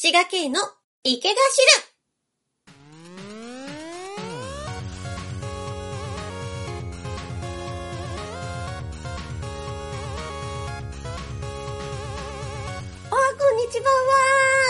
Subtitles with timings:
[0.00, 0.60] 滋賀県の
[1.02, 1.38] 池が知
[1.80, 1.88] る
[13.10, 13.86] おはこんにちは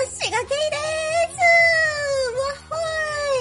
[0.08, 0.76] 滋賀県で
[1.34, 1.36] す
[2.32, 2.76] わっほ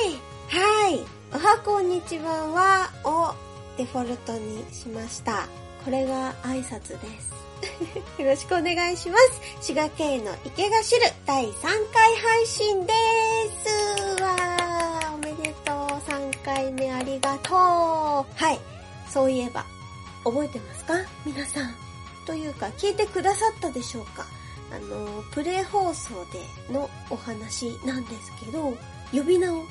[0.09, 0.19] い
[0.59, 0.99] はい。
[1.33, 3.33] おはこんにちははを
[3.77, 5.47] デフォルトにしました。
[5.85, 7.46] これが挨拶です。
[8.21, 9.41] よろしくお願いします。
[9.67, 12.93] 滋賀県の池が知る第3回配信で
[13.65, 14.21] す。
[14.23, 15.75] わー、おめでとう。
[16.09, 17.55] 3回目ありがとう。
[17.55, 18.23] は
[18.53, 18.59] い。
[19.09, 19.65] そういえば、
[20.23, 20.93] 覚えてますか？
[21.25, 21.75] 皆さん。
[22.25, 24.25] というか、聞いてくださったでしょうか？
[24.71, 26.09] あの、プレイ放送
[26.67, 28.75] でのお話なんですけど、
[29.13, 29.61] 呼び名を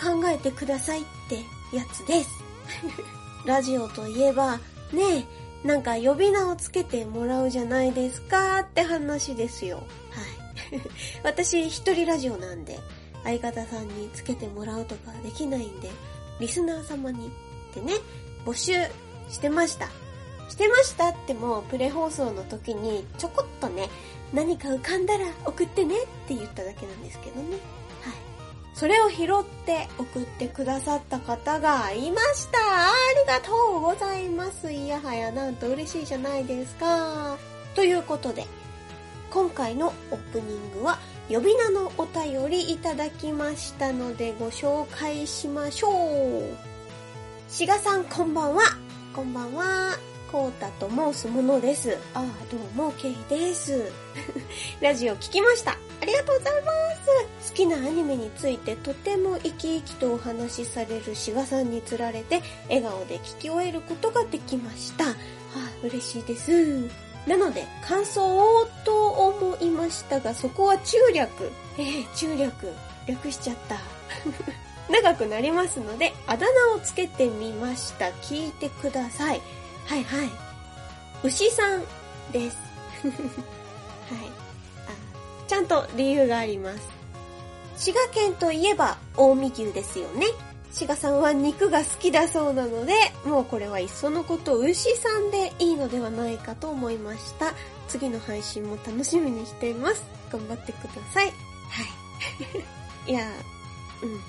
[0.00, 1.36] 考えてくださいって
[1.76, 2.30] やつです。
[3.46, 4.56] ラジオといえば、
[4.92, 5.24] ねえ、
[5.64, 9.76] なんか呼び名をつけてもらうじゃないですかって話ですよ。
[9.76, 9.82] は
[10.76, 10.80] い。
[11.22, 12.78] 私一人ラジオなんで、
[13.24, 15.90] 相方さんにつけてもらうとかできないんで、
[16.40, 17.30] リスナー様にっ
[17.74, 17.94] てね、
[18.46, 18.72] 募集
[19.28, 19.88] してました。
[20.48, 23.88] してましたっても、プレ放送の時にちょこっとね、
[24.32, 27.58] 何か浮かんだら送ってねって言っただけなんですけどね。
[28.74, 29.26] それを拾っ
[29.66, 37.36] て送ってくださった方がいましたありがとうございますいやはやなんと嬉しいじゃないですか
[37.74, 38.46] ということで、
[39.30, 40.98] 今回のオープニングは
[41.28, 46.56] 呼び名のお便りいただきましたのでご紹介しましょう。
[47.48, 48.62] しがさんこんばんは。
[49.14, 50.09] こんばんは。
[50.30, 51.98] こうたと申すものです。
[52.14, 53.90] ああ、どうも、ケイです。
[54.80, 55.72] ラジオ聞きました。
[55.72, 56.72] ありがとうございま
[57.42, 57.50] す。
[57.50, 65.06] 好きなアニメについてとても生き生きとお話しされるしがさんにつられて、笑顔で聞き終えることができました。
[65.06, 65.14] は
[65.56, 66.88] あ、嬉しいです。
[67.26, 71.50] なので、感想をと思いましたが、そこは中略。
[71.76, 72.72] ええ中略。
[73.08, 73.80] 略しちゃった。
[74.90, 78.06] 長くなりますので、あだ名をつけてみました。
[78.22, 79.40] 聞いてください。
[79.86, 80.30] はいはい。
[81.22, 81.82] 牛さん
[82.32, 82.56] です。
[83.04, 83.14] はい。
[84.86, 86.88] あ、ちゃんと理由があります。
[87.76, 90.26] 滋賀県といえば近江牛ですよね。
[90.72, 97.54] 滋賀さんは肉が好きだそうなので、もうこれはいっそのこと牛さんでいいのではないかと思いました。
[97.88, 100.04] 次の配信も楽しみにしています。
[100.30, 101.26] 頑張ってください。
[101.26, 101.34] はい。
[103.10, 103.26] いや、
[104.02, 104.20] うん。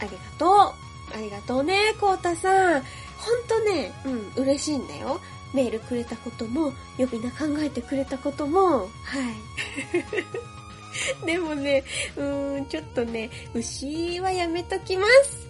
[0.00, 0.88] ありがとう。
[1.14, 2.84] ありがとうね、こうたさん。
[3.28, 3.92] ほんとね、
[4.36, 5.20] うん、嬉しいんだよ。
[5.54, 8.86] メールくれたことも、呼び名考えてくれたことも、はい。
[11.26, 11.84] でもね、
[12.16, 15.46] うーん、ちょっとね、牛はやめときます。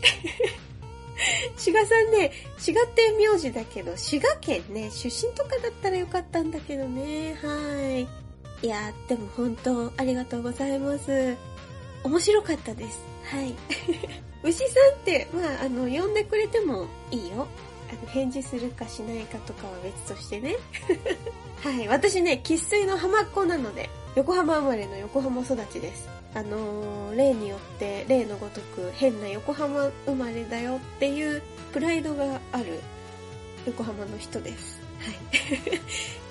[1.56, 8.06] 滋賀さんね、滋賀って名字だけど、滋賀県ね、出身とかだったらよかったんだけどね、は
[8.62, 8.67] い。
[8.67, 11.37] いや、でも本当、ありがとうございます。
[12.05, 13.00] 面白かったです。
[13.25, 13.55] はい。
[14.43, 17.49] 牛さんって、まあ、あの、呼んでくれてもいいよ。
[17.91, 20.56] あの、返事するかしないかとかは別としてね。
[21.62, 21.88] はい。
[21.88, 26.09] 私ね、喫水の浜っ子なので、横浜生まれの横浜育ちです。
[26.34, 32.81] あのー、例によって、例のごとく変な横浜生まれだよっていうプライドがある
[33.66, 34.81] 横浜の人です。
[35.00, 35.81] はい。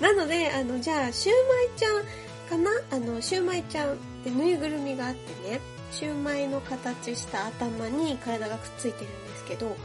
[0.00, 2.70] なので、あの、じゃあ、シューマイちゃんかな？
[2.90, 9.76] あの、シューマイちゃんってぬいぐるみがあってね、シューマイの形した頭に体がくっついてるんですけど、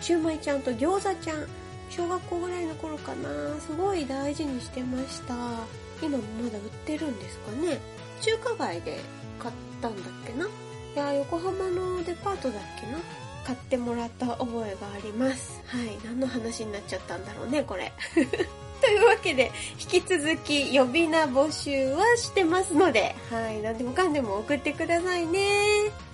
[0.00, 1.46] シューマイちゃんと餃子ちゃん、
[1.90, 3.28] 小学校ぐらいの頃かな、
[3.60, 5.34] すごい大事にしてました。
[6.00, 7.80] 今もまだ売ってるんですかね
[8.20, 9.00] 中華街で
[9.38, 10.48] 買ったんだっけない
[10.96, 12.98] や、横浜のデパートだっけな
[13.44, 15.62] 買ってもらった覚えがあります。
[15.66, 15.98] はい。
[16.04, 17.92] 何の話になっちゃったんだろうね、これ。
[18.80, 23.62] というわけで、引き続き呼び名募集はしてますので、はい。
[23.62, 26.07] 何でもかんでも送ってくださいね。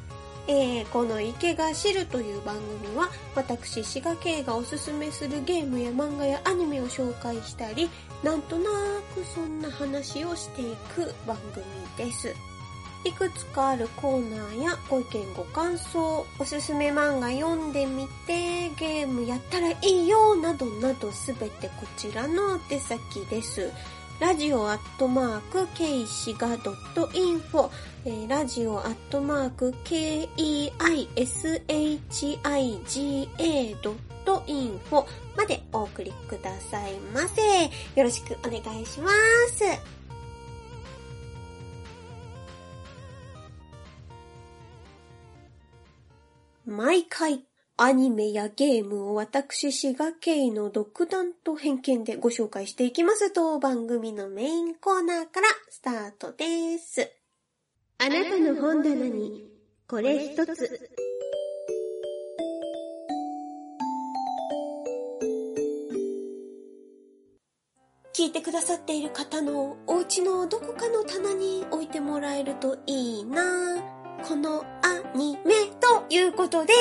[0.47, 7.89] えー、この池が知るという番組は、私、滋賀系がおすすめするゲームや漫画やアニメを紹介したり、
[8.23, 8.71] なんとな
[9.15, 11.65] くそんな話をしていく番組
[11.97, 12.35] です。
[13.05, 23.71] いくつかあるコーナーやご意見ご感想、おすすめ漫画読んでみて、ゲームやったらいいよ、などなどすべてこちらの手先です。
[24.21, 27.71] ラジオアットマーク、ケイシガドットインフォ、
[28.05, 30.29] えーラジオアットマーク、KEISHIGA
[33.83, 35.07] ドットインフォ
[35.37, 37.65] までお送りくださいませ。
[37.97, 39.65] よろしくお願いします。
[46.65, 47.45] 毎回、
[47.77, 57.11] アニメやゲームを私、滋賀県の独断と偏見でご紹介していきますと、番組のメインコーナーからスタートです。
[57.99, 59.49] あなたの本棚に
[59.89, 60.89] これ一つ。
[68.17, 76.73] 聞いてくださっている方のお家のどこかの棚に置いてもらえるといいなぁこのアニメということで、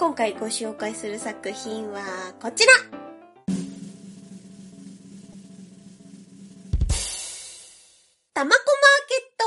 [0.00, 2.00] 今回ご紹介する作品は
[2.42, 2.72] こちら
[8.34, 9.38] たまこマーケッ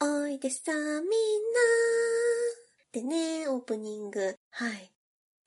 [0.00, 1.08] トおいでさ、みんな
[2.92, 4.36] でね、オープニング。
[4.52, 4.92] はい。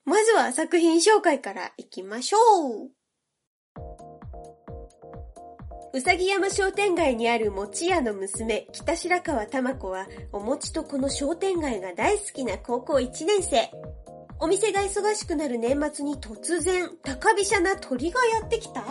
[0.04, 2.38] まずは作品紹介からいきましょ
[2.88, 2.97] う。
[5.94, 13.72] うさぎ山商店街にある餅屋の娘、北白川玉子は、お餅とこの商店街が大好きな高校1年生。
[14.40, 18.84] お店が忙しくなる年末に突然、高飛車な鳥がやってきた？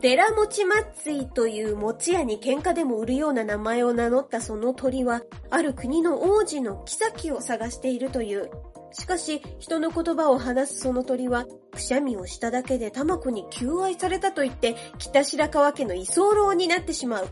[0.00, 8.48] デラモチマッツィという餅屋に喧嘩でも売るような名前を名乗ったその鳥は、ある国の王子の妃を探しているという。
[8.92, 17.28] しかし、人の言葉を話すその鳥は、くしゃみをしただけで玉子に求愛されたと言って、北白川家の居候になってしまう。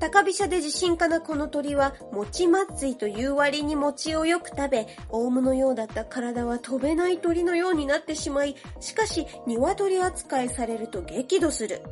[0.00, 11.82] 高飛車で自信家なこの鳥は、餅祭りという割に餅をよく食べ、オウムのようだった体は飛べない鳥のようになってしまい、しかし、鶏扱いされると激怒する。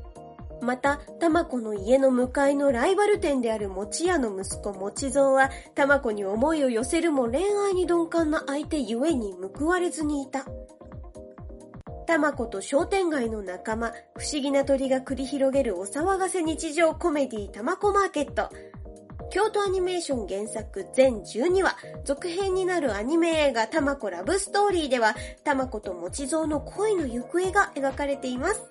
[0.63, 10.47] また、玉子の家の向かいのライバル店である餅屋の息子餅蔵は、玉子に思いを寄せるも恋愛に鈍感な相手ゆえに報われずにいた。
[12.07, 18.49] たまこと商店街の仲間、不思議な鳥が繰り広げるお騒がせ日常コメディたまこマーケット。
[19.31, 28.63] 京都アニメーション原作全12話、続編になるアニメ映画たまこラブストーリーでは、たまこともちぞうの恋の行方が描かれています。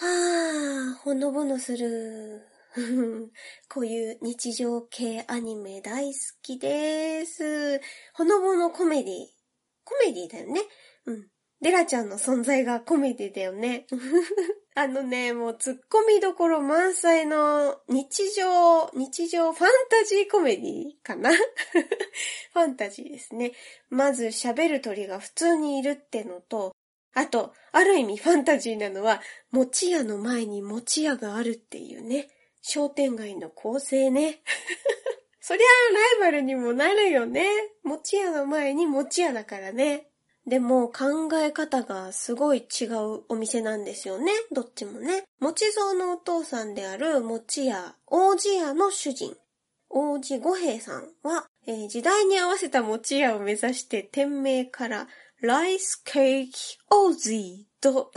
[0.00, 2.46] はぁ、ほのぼのする。
[3.68, 7.80] こういう日常系アニメ大好きです。
[8.14, 9.26] ほのぼのコメディ。
[9.82, 10.60] コメディだよね。
[11.06, 11.28] うん。
[11.60, 13.88] デラちゃんの存在がコメディだよね。
[14.76, 23.50] あのね、もう突っ込みどころ満載の日常、日常ファンタジーコメディかな ファンタジーですね。
[23.88, 26.76] まず喋る鳥が普通にいるってのと、
[27.14, 29.20] あと、ある意味ファンタジーなのは、
[29.50, 32.28] 餅屋の前に餅屋があるっていうね。
[32.60, 34.42] 商店街の構成ね。
[35.40, 35.64] そりゃ
[36.20, 37.48] ライバルにもなるよね。
[37.82, 40.08] 餅屋の前に餅屋だからね。
[40.46, 44.32] でも考え方がすごい違うお店なんですよね。
[44.50, 45.24] どっちもね。
[45.40, 49.36] 餅蔵のお父さんである餅屋、王子屋の主人、
[49.90, 55.08] 王子五平さんは、えー、時代に合わせた餅屋を目指して店名から
[55.40, 58.10] ライスケーキオージーと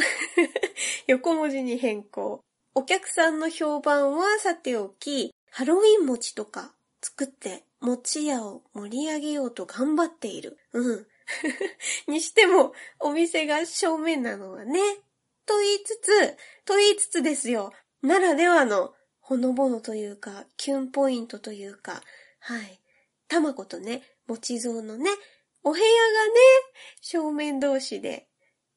[1.06, 2.44] 横文字に変更。
[2.74, 10.58] お客さんの評判はさておき、ハロウィン餅とか作って餅屋を盛り上げようと頑張っている。
[10.74, 11.08] うん。
[12.08, 14.80] にしても、お店が正面なのはね。
[15.46, 17.72] と言いつつ、と言いつつですよ。
[18.02, 22.02] ならではの、ほのぼのというか、キュンポイントというか、
[22.40, 22.82] はい。
[23.28, 25.12] たまことね、もちぞうのね、
[25.63, 25.92] お部屋がね、
[27.01, 28.27] 正面同士で、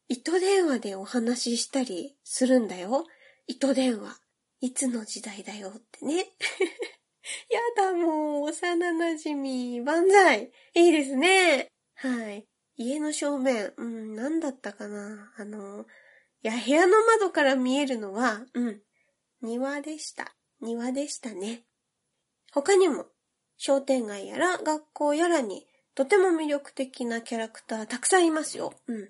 [0.09, 3.07] 糸電話でお話ししたりするんだよ。
[3.47, 4.19] 糸電話。
[4.61, 6.17] いつの時代だよってね。
[7.51, 10.53] やだ、もう、幼馴染み、万歳。
[10.75, 11.69] いいですね。
[11.95, 12.47] はい。
[12.77, 15.33] 家の正面、うん、なんだったかな。
[15.37, 15.87] あの、
[16.43, 18.83] いや、部屋の窓から見えるのは、うん、
[19.41, 20.35] 庭でした。
[20.61, 21.65] 庭でしたね。
[22.53, 23.07] 他にも、
[23.57, 28.75] 商店街やら学校やらに、とても魅力的なキャラクターたくさんいますよ。
[28.89, 29.09] うん。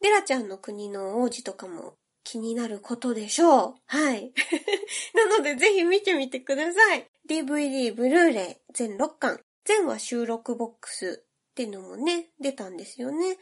[0.00, 3.74] デラちゃんの国の王子とかも気になることでしょう。
[3.86, 4.32] はい。
[5.14, 7.08] なのでぜひ見てみてください。
[7.28, 13.38] DVD、ブルーレイ、全6巻、全話収録ボックスっていうのもね、出たんですよね。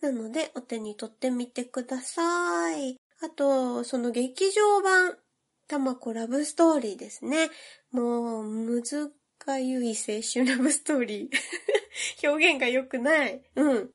[0.00, 2.96] なので、お手に取ってみてください。
[3.20, 5.18] あと、その劇場版、
[5.66, 7.50] たまこラブストーリーですね。
[7.90, 11.30] もう、むずかゆい青春ラブストーリー。
[12.22, 13.42] 表現が良くない。
[13.56, 13.90] うん。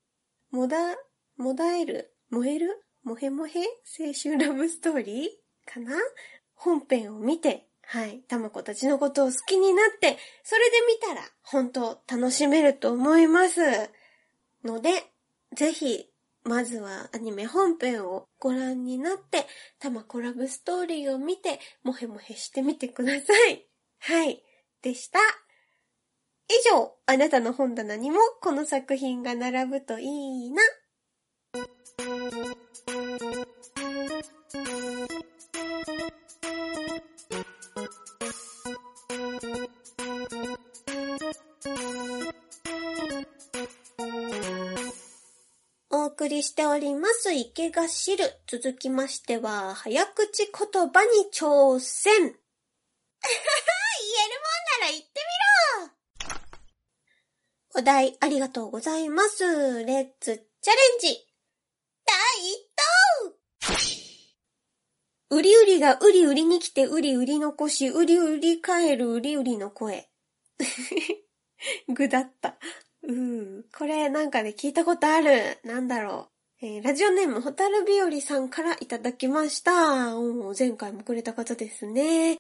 [0.52, 0.98] もだ、
[1.38, 2.14] もだえる？
[2.30, 2.84] 燃える？
[3.04, 3.60] もへもへ？
[4.00, 5.72] 青春ラブストーリー？
[5.72, 5.96] かな？
[6.56, 13.62] 本編を見て、はい、たまこたちのことを好きになって、それで見たら、本当楽しめると思います。
[14.64, 15.04] ので、
[15.56, 16.10] ぜひ、
[16.44, 19.46] まずはアニメ本編をご覧になって、
[19.80, 23.68] たまこラブストーリーを見て、もへもへしてみてください。
[24.00, 24.44] はい、
[24.82, 25.20] でした。
[26.52, 30.64] 以上、あなたの本棚にもこの作品が並ぶといいな。
[45.92, 48.26] お送りしております池が知る。
[48.48, 50.52] 続きましては、早口言
[50.92, 52.12] 葉に挑戦。
[52.12, 52.40] 言えるもん
[54.82, 56.00] なら言ってみろ
[57.80, 59.86] お題ありがとうございます。
[59.86, 61.08] レッツチャレンジ
[62.06, 62.16] 第
[62.52, 62.68] 一
[65.30, 70.10] 投うりうりがうりうりに来てうりうり残し、うりうり帰るうりうりの声。
[71.88, 72.60] ぐだった。
[73.04, 73.64] うん。
[73.74, 75.60] これなんかね、聞いたことある。
[75.64, 76.30] なんだろ
[76.62, 76.66] う。
[76.66, 80.20] えーラジオネーム、ホタル日和さんからいただきました。
[80.20, 82.40] おー前回もくれた方ですね。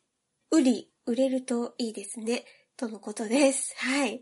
[0.51, 2.43] うり、売れるといいですね。
[2.75, 3.73] とのことです。
[3.77, 4.21] はい。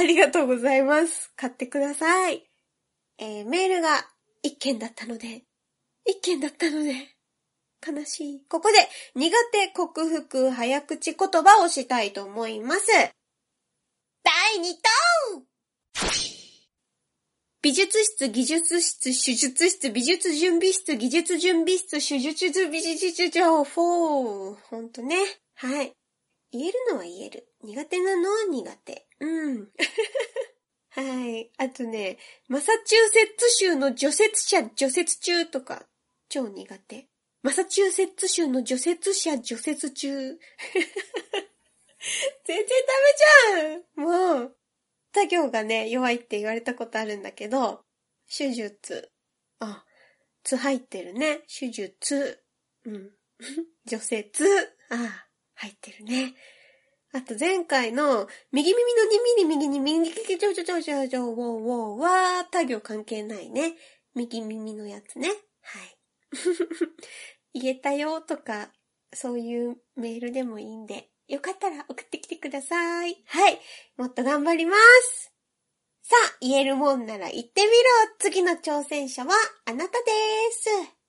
[0.00, 1.30] ありがとうございます。
[1.36, 2.42] 買ってください。
[3.18, 4.08] えーメールが
[4.42, 5.42] 一件だったので、
[6.06, 6.94] 一件だったので、
[7.86, 8.42] 悲しい。
[8.48, 8.78] ここで、
[9.14, 12.86] 苦手克服早口言葉をしたいと思います。
[14.22, 14.74] 第2
[15.34, 15.42] 投
[17.60, 24.54] 美術室、技術室、手術室、美術準備室、技術準備室、手術準備室、情報。
[24.54, 25.16] ほんとね。
[25.56, 25.92] はい。
[26.52, 27.49] 言えるのは言える。
[27.62, 29.06] 苦手なのは苦手。
[29.20, 29.68] うん。
[30.90, 31.50] はい。
[31.58, 35.86] あとね、マサチューセッツ州の除雪車除雪中とか、
[36.28, 37.08] 超苦手。
[37.42, 40.08] マサチューセッツ州の除雪車除雪中。
[42.44, 44.56] 全然ダメじゃんもう。
[45.12, 47.84] 他行がね、弱いって言われたことあるんだけど、
[48.28, 49.10] 手術。
[49.58, 49.84] あ、
[50.44, 51.42] つ入ってるね。
[51.46, 52.42] 手術。
[52.84, 53.12] うん。
[53.84, 54.44] 除雪。
[54.88, 56.34] あ、入ってるね。
[57.12, 63.74] あと前回の、右耳の2ミリ右に右に右ちょちょちょちょちょ、ウォーウォーは、他行関係ないね。
[64.14, 65.28] 右耳のやつね。
[65.28, 65.34] は
[65.84, 65.98] い。
[67.60, 68.70] 言えたよとか、
[69.12, 73.24] そういうメールでもいいんで、よかったら送ってきてください。
[73.26, 73.58] はい。
[73.96, 75.32] もっと頑張ります。
[76.02, 77.72] さあ、言えるもんなら言ってみろ
[78.18, 79.32] 次の挑戦者は
[79.64, 80.04] あなたで
[80.52, 81.00] す。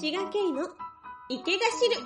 [0.00, 0.87] 滋賀県の
[1.30, 1.96] 池が知る。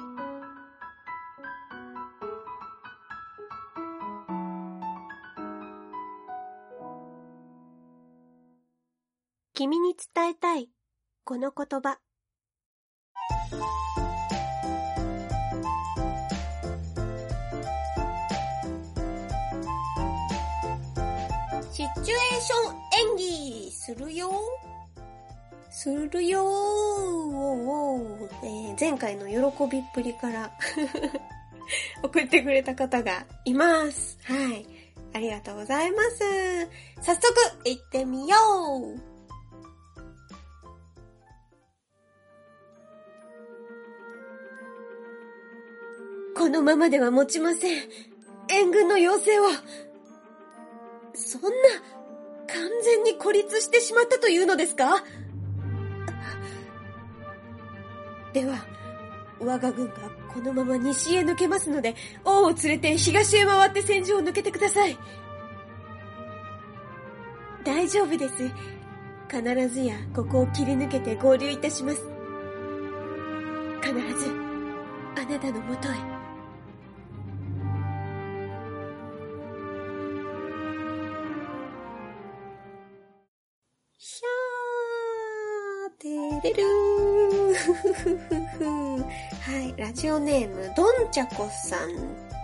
[9.54, 10.70] 君に伝えたい、
[11.22, 12.00] この言葉。
[21.70, 24.32] シチュエーション演技するよ。
[25.74, 30.50] するよーえー前回の喜びっぷりから
[32.02, 34.18] 送ってくれた方がいます。
[34.24, 34.66] はい。
[35.14, 36.68] ありがとうございます。
[37.00, 37.24] 早速
[37.64, 38.36] 行ってみよ
[38.96, 39.00] う。
[46.36, 47.82] このままでは持ちません。
[48.50, 49.50] 援軍の要請は。
[51.14, 51.48] そんな、
[52.48, 55.04] 完全に孤立してしまったというのですか？
[58.32, 58.64] では、
[59.38, 59.94] 我が軍が
[60.32, 64.96] このまま西へ抜けますので、王を連れて東へ回って戦場を抜けてください。
[67.64, 68.50] 大丈夫です。
[69.30, 72.02] 必ずやここを切り抜けて合流いたします。
[73.82, 74.30] 必ず、
[75.16, 76.21] あなたのもとへ。
[86.42, 87.32] れるー。
[89.02, 91.88] はい、ラジオネーム、どんちゃこさん。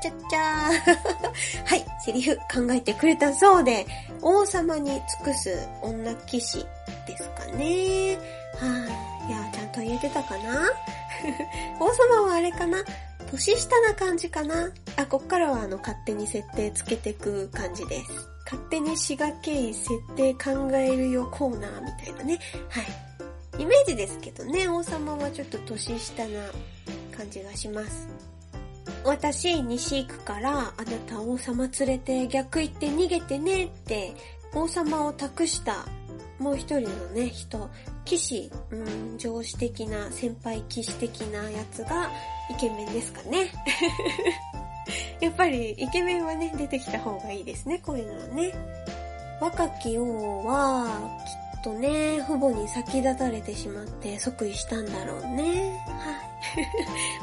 [0.01, 1.67] ちゃっちゃー。
[1.67, 3.87] はい、セリフ考えてくれたそうで、
[4.23, 6.65] 王様に尽くす女騎士
[7.07, 8.19] ですかね。
[8.57, 8.67] は
[9.27, 10.71] い、いや、ちゃんと言えてたかな
[11.81, 12.85] 王様はあれかな
[13.31, 18.29] 年下な感じかなあ、こっからはあの、勝手に設定つけてく感じです。
[18.45, 22.39] 勝手に滋賀経緯設定考えるよコーナーみたいなね。
[22.71, 22.85] はい。
[23.59, 26.41] イメージですけどね、王様はちょっと年下な
[27.17, 28.09] 感じがします。
[29.05, 34.15] 私、西行くから、あなた王様連れて逆行って逃げてねって、
[34.55, 35.87] 王様を託した、
[36.39, 37.69] もう一人のね、人、
[38.05, 38.77] 騎士、う
[39.15, 42.11] ん、上司的な、先輩騎士的なやつが、
[42.51, 43.51] イケメンですかね。
[45.21, 48.53] やっぱり、イケメンはね、出てきた方がいいですね、こういうのはね。
[49.41, 50.87] 若き王は、
[51.27, 55.85] きっとね、父母に先立たれてしまって即位したんだろうね。
[55.87, 56.29] はい。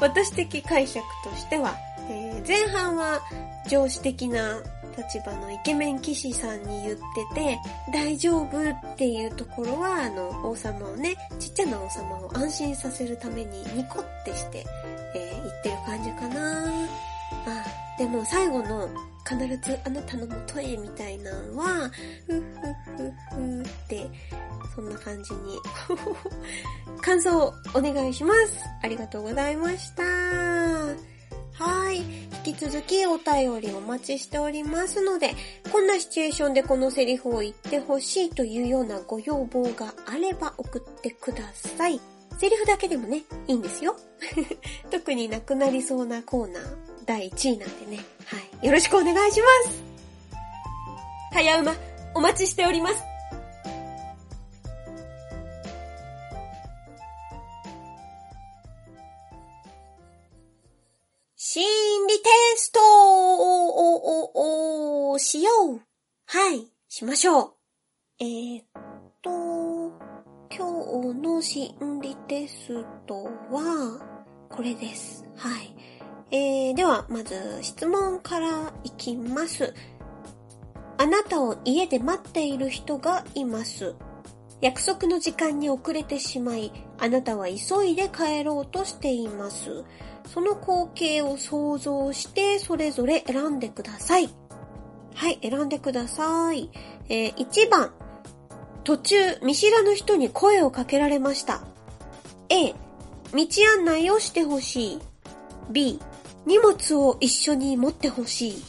[0.00, 1.76] 私的解釈としては、
[2.08, 3.20] えー、前半は
[3.68, 4.60] 上司的な
[4.96, 7.60] 立場のイケメン騎士さんに言ってて、
[7.92, 14.64] 大丈夫っていうところは、あの、王様をね、ちっちゃな王様を安心させるためにニコってして、
[15.14, 16.66] えー、言ってる感じかな
[17.46, 18.88] あ、でも最後の
[19.26, 21.90] 必ずあなたのもとへみたいなのは、
[22.26, 22.42] ふっふっ
[22.96, 24.10] ふっふって、
[24.74, 25.58] そんな感じに
[27.02, 28.58] 感想をお願いします。
[28.82, 30.02] ありがとうございました。
[31.58, 32.02] はい。
[32.46, 35.34] 引き続きお便りお待ちしておりますので、
[35.72, 42.00] こんなシチュエーションでこのセリフを言ってほしいというようなご要望があれば送ってください。
[42.38, 43.96] セリフだけでもね、いいんですよ。
[44.90, 46.76] 特になくなりそうなコーナー、
[47.06, 48.04] 第1位なんでね。
[48.26, 48.66] はい。
[48.66, 49.82] よろしくお願いします。
[51.32, 51.72] 早馬、
[52.14, 53.02] お待ちしております。
[61.36, 62.80] 心理テスト
[65.12, 65.80] をしよう。
[66.26, 67.52] はい、しましょう。
[68.18, 68.64] えー、っ
[69.22, 69.30] と、
[70.50, 74.00] 今日の心理テストは、
[74.50, 75.24] これです。
[75.36, 75.75] はい。
[76.30, 79.74] えー、では、まず質問からいきます。
[80.98, 83.94] あなたを家で待っている人がいます。
[84.60, 89.84] 約束の時間に遅れてしまい、あなたは急いで帰ろうとしています。
[90.26, 94.28] その光景を想像してそれぞれ選んでください。
[95.14, 96.70] はい、選んでください。
[97.08, 97.92] えー、1番。
[98.82, 101.62] 途中、見知らぬ人に声をかけられました。
[102.48, 102.76] A、道
[103.78, 105.00] 案内をしてほしい。
[105.70, 106.00] B、
[106.46, 108.62] 荷物を一緒に持ってほしい。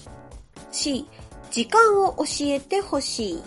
[0.72, 1.06] C、
[1.52, 3.44] 時間を教えてほしい。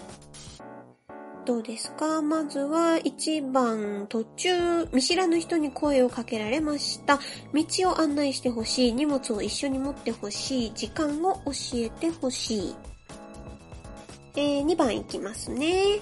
[1.44, 2.22] どうですか？
[2.22, 7.18] まずは1番途中見知らぬ人に声をかけられました。
[7.52, 8.92] 道を案内してほしい。
[8.92, 10.72] 荷物を一緒に持ってほしい。
[10.74, 12.74] 時間を教えてほしい。
[14.36, 15.98] えー、2番いきますね。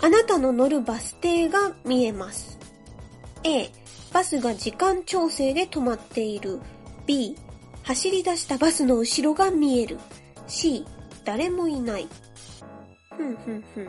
[0.00, 2.58] あなたの乗るバス停が見えます。
[3.42, 3.70] A、
[4.12, 6.60] バスが時間調整で止まっている。
[7.06, 7.36] B、
[7.82, 9.98] 走り出したバスの後ろが見える。
[10.46, 10.84] C、
[11.24, 12.08] 誰もいない。
[13.16, 13.88] ふんふんふん。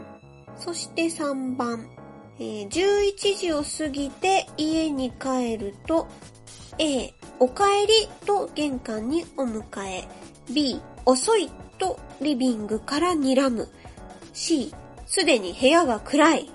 [0.58, 1.88] そして3番、
[2.40, 6.08] えー、11時を過ぎて家に帰ると、
[6.80, 10.08] A、お帰りと玄関にお迎え。
[10.52, 13.70] B、遅いとリビングから睨む。
[14.34, 14.74] C、
[15.06, 16.50] すでに部屋が暗い。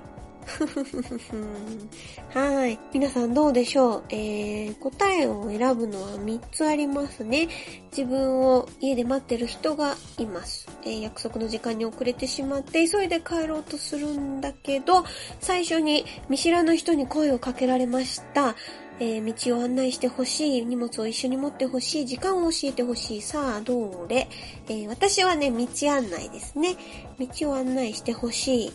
[2.33, 2.79] はい。
[2.93, 4.05] 皆さんどうでしょう？
[4.09, 7.49] えー、答えを選ぶのは3つありますね。
[7.91, 10.69] 自分を家で待ってる人がいます。
[10.85, 15.05] えー、約束の時間に遅れてしまって急いで帰ろうとするんだけど、
[15.41, 18.57] 最初に見知らぬ人に声をかけられました。
[19.01, 24.29] えー、道を案内してほしい、荷物を一緒に持ってほしい、時間を教えてほしい、さあどれ、
[24.69, 26.75] えー、私はね、道案内ですね。
[27.21, 28.73] 道を案内してほしい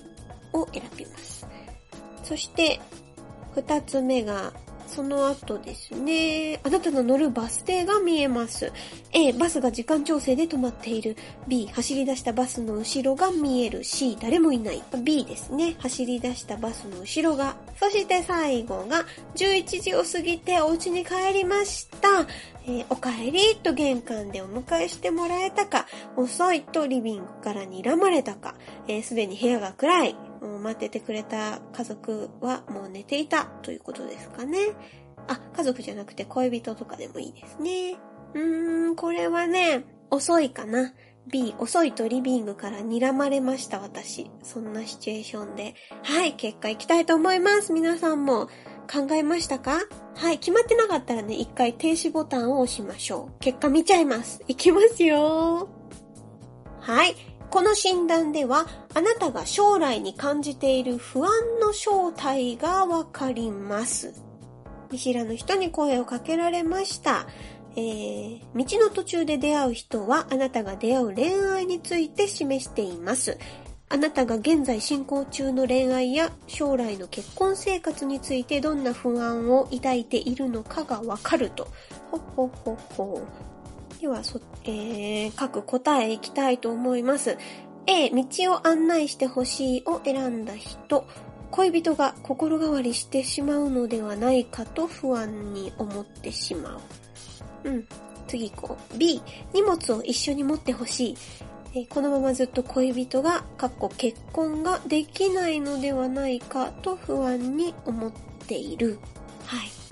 [0.54, 1.33] を選びます。
[2.24, 2.80] そして、
[3.56, 4.54] 二つ目が、
[4.88, 8.72] その後ですね、あなたの乗るバス停が見えます。
[9.12, 11.16] A、バスが時間調整で止まっている。
[11.48, 13.84] B、走り出したバスの後ろが見える。
[13.84, 14.84] C、誰もいない。
[15.04, 15.76] B ですね。
[15.80, 17.56] 走り出したバスの後ろが。
[17.80, 19.06] そして最後が、
[19.36, 22.28] 11時を過ぎてお家に帰りました。
[22.66, 28.54] えー、お帰りと玄関でお迎えしてもらえたか、遅いとリビングから睨まれたか、
[28.86, 30.16] す、えー、で、に部屋が暗い、
[30.48, 34.58] 待っててくれた家族はもう寝ていたということですかね。
[35.28, 37.96] あ、家族じゃなくて恋人とかでもいいですね。
[38.34, 40.94] うーん、これはね、遅いかな。
[41.26, 44.30] B、遅いとリビングから睨まれました、私。
[44.42, 45.76] そんなシチュエーションで。
[46.04, 47.72] はい、結果いきたいと思います。
[47.72, 48.48] 皆さんも
[48.92, 49.80] 考えましたか？
[50.16, 53.40] はい、決まってなかったらね、一回停止ボタンを押しましょう。
[53.40, 54.42] 結果見ちゃいます。
[54.50, 55.70] いきますよ。
[56.82, 57.16] はい。
[57.54, 64.12] この診断では、あなたが将来に感じている不安の正体がわかります。
[64.92, 67.28] 見知らぬ人に声をかけられました。
[67.76, 73.38] えー、道の途中で出会う人はあなたが出会う恋愛について示しています。
[73.88, 81.68] あなたが現在進行中の恋愛や将来の結婚生活についてどんな不安を抱いているのかがわかると。
[82.10, 83.22] ほほほほ。
[84.04, 87.38] では、そ、えー、各答えいきたいと思います。
[87.88, 91.08] A、道を案内してほしいを選んだ人。
[91.52, 96.82] 恋人が心変わりしてしまうのではないかと不安に思ってしま
[97.64, 97.70] う。
[97.70, 97.88] うん。
[98.28, 98.98] 次行こう。
[98.98, 99.22] B、
[99.54, 101.16] 荷物を一緒に持ってほし
[101.74, 101.88] い。
[101.88, 108.12] このままずっと恋人が、かっこ結婚ができないのではないかと不安に思っ
[108.50, 109.00] ている。
[109.46, 109.83] はい。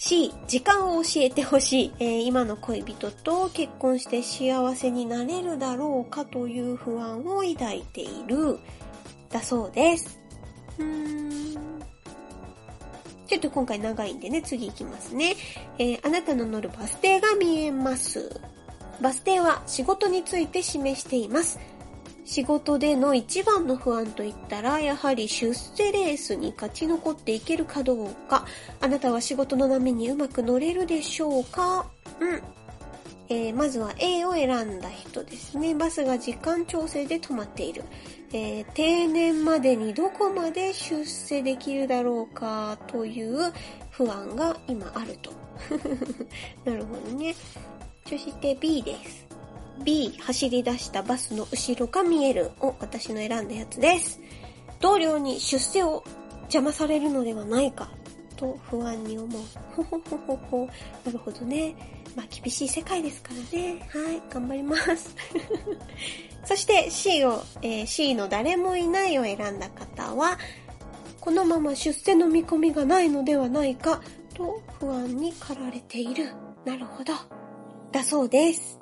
[0.00, 8.60] C、時間を教えてほしい、えー、今の恋人と結婚して幸せになれるだろうかという不安を抱いている、
[9.28, 10.20] だそうです。
[10.78, 11.58] うーん
[13.26, 15.34] ちょっと今回長いんでね、次行きますね。
[15.78, 18.40] えー、あなたの乗るバス停が見えます。
[19.02, 21.58] バス停は仕事について示しています。
[22.28, 28.44] 仕事での一番の不安といったら、やはり出世レースに勝ち残っていけるかどうか。
[28.82, 31.86] あなたは仕事の波にうまく乗れるでしょうか？
[32.20, 32.42] うん。
[33.30, 35.74] えー、まずは A を選んだ人ですね。
[35.74, 37.82] バスが時間調整で止まっている。
[38.34, 42.76] えー、定年までにどこまで出世できるだろうか？
[42.88, 43.54] という
[43.90, 45.32] 不安が今あると。
[46.70, 47.34] なるほどね。
[48.06, 49.27] そして B です。
[49.84, 54.20] B、走り出したバスの後ろが見えるを私の選んだやつです。
[54.80, 56.04] 同僚に出世を
[56.42, 57.90] 邪魔されるのではないか
[58.36, 59.42] と不安に思う。
[59.74, 60.68] ほほほほほ。
[61.04, 61.74] なるほどね。
[62.16, 63.88] まあ厳しい世界ですからね。
[63.92, 65.14] はい、頑張ります。
[66.44, 70.38] そして C を、えー、C の誰もいないを選んだ方は、
[71.20, 74.00] このまま出世の見込みがないのではないか
[74.34, 76.32] と不安に駆られている。
[76.64, 77.12] なるほど。
[77.92, 78.78] だそうです。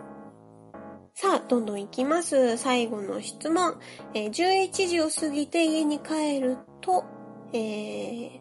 [1.19, 2.59] さあ、どんどん行きます。
[2.59, 3.81] 最後の質問。
[4.13, 7.07] えー、11時を過ぎて家に帰ると、
[7.55, 8.41] えー、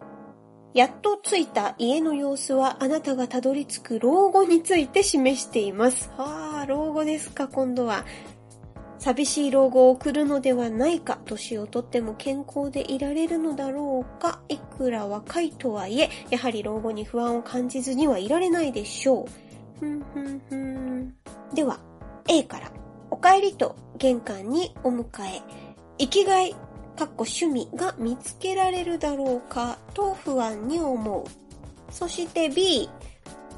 [0.73, 6.11] やっと着いた家の様子はあなたがたどり着く老後について示しています。
[6.17, 8.03] ああ、老後ですか、今度は。
[8.99, 19.79] 寂しい老後を送るのではないか、年をとっても健康でいられるのだろうか、いくら若いとはいえ、やはり老後に不安を感じずにはいられないでしょう。
[19.79, 21.13] ふんふんふん。
[21.53, 21.79] では、
[22.27, 22.71] A から、
[23.11, 25.41] お帰りと玄関にお迎え、
[25.97, 26.53] 生きがい、
[26.97, 31.23] かっこ趣味が見つけられるだろうかと不安に思う。
[31.91, 32.89] そして B、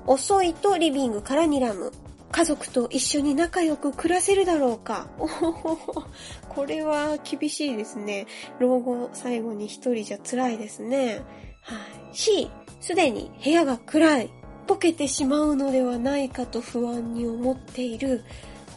[0.06, 1.92] 遅いとリビングから睨む。
[2.30, 5.08] 家族と一緒に仲良く暮らせるだろうか。
[5.18, 5.28] お。
[6.54, 8.28] これは厳しいですね。
[8.60, 11.22] 老後最後に一人じゃ辛いですね。
[11.62, 11.80] はい。
[12.12, 12.52] C、
[12.82, 14.30] すでに部屋が暗い。
[14.68, 18.24] ボケてしまうのではないかと不安に思っている。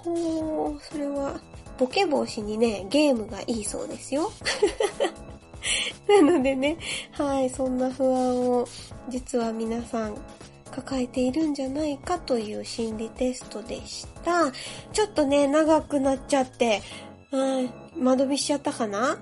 [0.04, 1.40] ほー、それは、
[1.78, 4.30] ボケ防止にね、ゲームがいいそうですよ。
[6.08, 6.76] なのでね、
[7.12, 8.66] はい、そんな不安を、
[9.08, 10.16] 実は皆さん、
[10.70, 14.52] 抱えているんじゃないかという心理テストでした。
[14.92, 16.82] ちょっとね、長くなっちゃって、
[17.30, 19.18] はい、間延びしちゃったかな？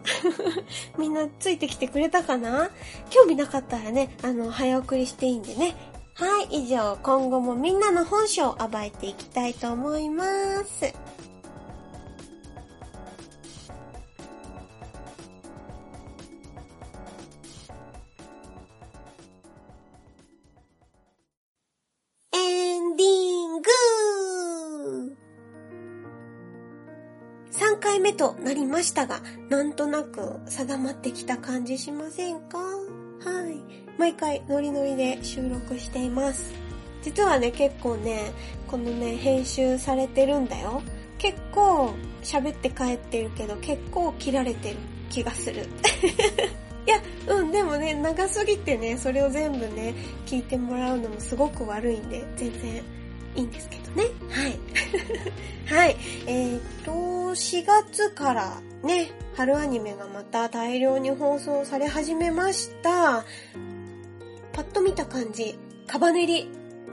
[0.98, 2.70] みんなついてきてくれたかな？
[3.10, 5.74] 興味なかったらね、あの、早送りしていいんでね、
[6.20, 10.24] はい、以上、今後もみんなの本性を暴いていきたいと思いま
[10.64, 10.84] す。
[10.84, 10.90] エ
[22.80, 25.16] ンディング
[27.52, 32.58] !3 回目となりましたが、なんとなく定まってきた感じしませんか？
[33.98, 36.54] 毎回ノリノリで収録しています。
[37.02, 38.32] 実はね、結構ね、
[38.68, 40.82] このね、編集されてるんだよ。
[41.18, 44.76] 結構喋って帰ってるけど、結構切られてる
[45.10, 45.66] 気がする。
[46.86, 49.94] いや、うん、でもね、長すぎてね、それを全部ね、
[50.26, 52.82] 聞いてもらうのもすごく悪いんで、全然
[53.34, 54.04] いいんですけどね。
[54.30, 54.58] はい。
[55.74, 55.96] はい。
[56.26, 63.24] えー、っと、4月からね、春アニメがまた大量に放送され始めました。
[64.58, 66.50] パッと見た感じ、カバネリ。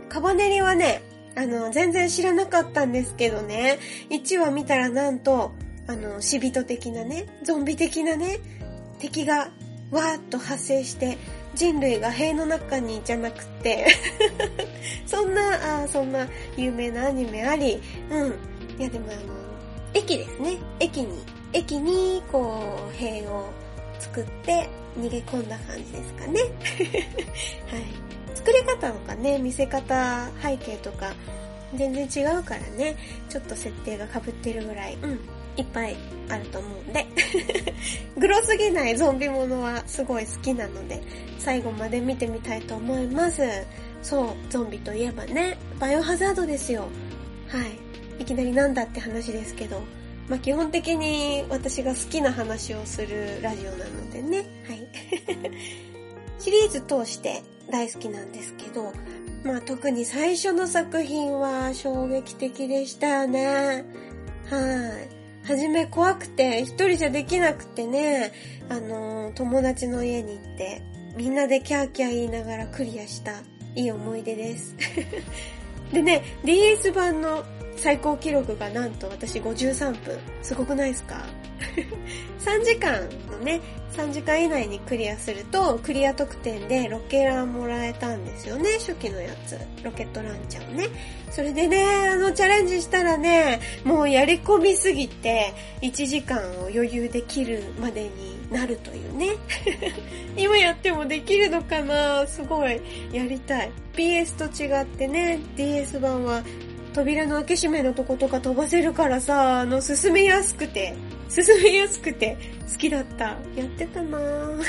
[0.08, 1.02] カバネリはね、
[1.36, 3.80] あの、全然知らなかったんですけどね、
[4.12, 5.52] 1話見たらなんと、
[5.88, 8.38] あの、死人的なね、ゾンビ的なね、
[9.00, 9.50] 敵が
[9.90, 11.18] わーっと発生して、
[11.56, 13.88] 人類が塀の中にじゃなくて
[15.08, 18.80] そんな、あそんな有名なアニメあり、うん。
[18.80, 19.22] いやでもあの、
[19.96, 20.60] 駅ですね。
[20.80, 23.50] 駅に、駅に、こう、塀を
[24.00, 26.40] 作って逃げ込んだ感じですかね。
[27.68, 28.06] はい。
[28.36, 31.14] 作り方とかね、見せ方、背景とか、
[31.76, 32.96] 全然違うからね、
[33.30, 35.20] ちょっと設定が被ってるぐらい、うん、
[35.58, 35.96] いっぱい
[36.30, 37.06] あると思うんで。
[38.18, 41.02] グロすぎないゾンビものはすごい好きなので、
[41.40, 43.42] 最後まで見てみたいと思います。
[44.02, 46.88] そう、ゾンビといえばね、バイオハザードですよ。
[47.48, 47.64] は
[48.20, 48.22] い。
[48.22, 49.82] いきなりなんだって話ですけど、
[50.30, 54.46] まあ、基本的に私が好きな話をするラジオなのでね。
[54.68, 54.88] はい。
[56.40, 58.92] シリーズ通して大好きなんですけど、
[59.44, 63.86] まあ特に最初の作品は衝撃的でしたよね。
[64.50, 65.10] は
[65.44, 65.48] い。
[65.48, 68.34] はじめ怖くて一人じゃできなくてね、
[68.68, 70.82] あの、友達の家に行って
[71.16, 73.44] みんなでキャーキャー言いながらクリアした
[73.76, 74.76] いい思い出です。
[75.94, 77.44] でね、DS 版の
[77.76, 80.18] 最高記録がなんと私53分。
[80.42, 81.26] すごくないですか
[82.40, 83.62] ?3 時間のね、
[83.96, 89.58] 3時間以内にクリアすると、クリア特典でロケランもらえたんですよね、初期のやつ。
[89.84, 90.88] ロケットランチャーね。
[91.32, 99.30] それでね、あのチャレンジしたらね、もうやり込みすぎて、1時間を余裕で切るまでになるというね。
[100.38, 102.28] 今やってもできるのかな？
[102.28, 103.72] すごい、やりたい。
[103.94, 106.44] PS と違ってね、DS 版は
[106.96, 110.96] 扉の開け閉めのとことか飛ばせるからさ、あの、進めやすくて、
[111.28, 112.38] 進めやすくて
[112.72, 113.26] 好きだった。
[113.26, 114.62] やってたなぁ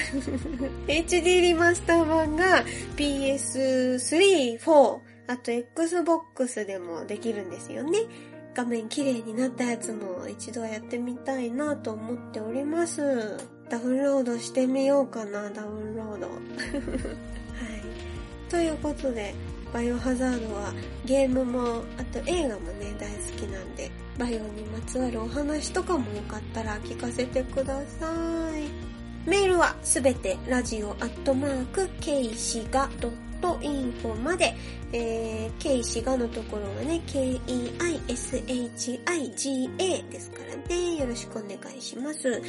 [0.88, 2.64] HD リマスター版が
[2.96, 8.00] PS3、4、あと Xbox でもできるんですよね。
[8.56, 13.36] 画面綺麗になったやつも一度やってみたいなと思っております。
[13.70, 16.26] ダウンロードしてみようかな、ダウンロード。
[16.26, 16.40] はい。
[18.48, 19.32] ということで、
[19.72, 20.72] バイオハザードは
[21.04, 28.06] ゲームも、あと映画もね、大好きなんで、バイオにまつわるお話とかもよかったら聞かせてくださ
[28.56, 28.64] い。
[29.28, 34.54] メールはすべてラジオアットマーク、ケイシガドットインフォまで、
[34.92, 37.72] えー、ケイシガのところはね、K-E-I-S-H-I-G-A
[40.10, 42.40] ですからね、よろしくお願いします。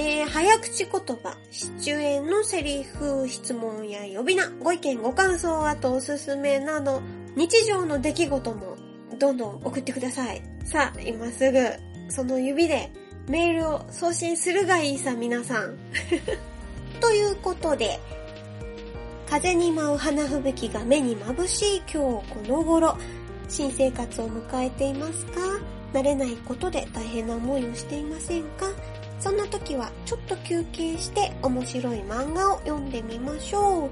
[0.00, 7.02] えー、早口言葉、出演のセリフ、質問や呼び名、ご意見、ご感想、あとおすすめなど、
[7.34, 8.76] 日常の出来事も
[9.18, 10.40] どんどん送ってください。
[10.64, 11.58] さあ、今すぐ、
[12.10, 12.92] その指で
[13.28, 15.76] メールを送信するがいいさ、皆さん。
[17.02, 17.98] ということで、
[19.28, 22.96] 風に舞う花吹雪が目に眩しい今日この頃、
[23.48, 25.40] 新生活を迎えていますか？
[25.92, 28.66] 慣れないことで大変な思いをしていませんか？
[29.20, 33.90] そんな時はちょっと休憩して面白い漫画を読んでみましょう。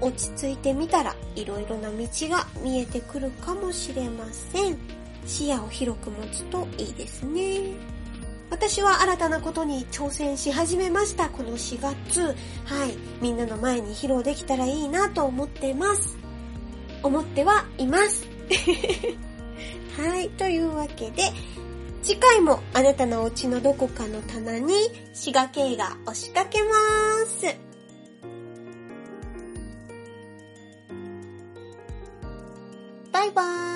[0.00, 4.78] 落ち着いてみたら色々な道が見えてくるかもしれません。
[5.26, 7.96] 視野を広く持つといいですね。
[8.48, 11.28] 私は新たなことに挑戦し始めました。
[11.28, 12.22] この4月。
[12.22, 12.32] は
[12.86, 12.96] い。
[13.20, 16.16] みんなの前に披露できたらいいなと思ってます。
[17.02, 18.28] 思ってはいます。
[19.98, 20.28] はい。
[20.30, 21.24] というわけで、
[22.06, 24.74] 次回もあなたのお家のどこかの棚に
[25.12, 26.70] 滋賀系が押しかけま
[27.26, 27.56] す。
[33.10, 33.75] バイバーイ。